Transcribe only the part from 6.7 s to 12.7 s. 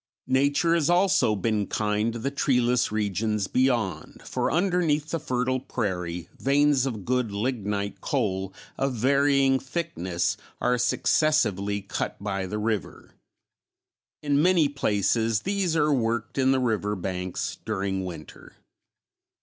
of good lignite coal of varying thickness are successively cut by the